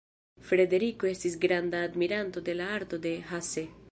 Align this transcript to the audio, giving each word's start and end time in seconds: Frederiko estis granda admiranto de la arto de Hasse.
Frederiko 0.45 1.09
estis 1.09 1.35
granda 1.43 1.83
admiranto 1.89 2.45
de 2.49 2.57
la 2.63 2.73
arto 2.81 3.03
de 3.07 3.15
Hasse. 3.35 3.67